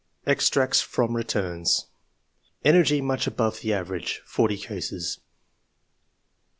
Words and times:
Extracts 0.25 0.81
from 0.81 1.15
Returns. 1.15 1.85
ENERGY 2.65 3.01
MUCH 3.01 3.27
ABOVE 3.27 3.59
THE 3.59 3.73
AVERAGE 3.75 4.23
FORTY 4.25 4.57
CASES. 4.57 5.19